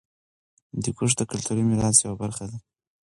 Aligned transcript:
هندوکش 0.71 1.11
د 1.15 1.21
کلتوري 1.31 1.63
میراث 1.69 1.97
یوه 2.01 2.15
برخه 2.23 2.45
ده. 2.49 2.57